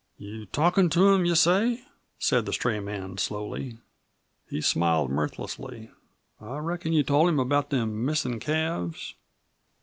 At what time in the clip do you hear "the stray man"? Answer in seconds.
2.47-3.19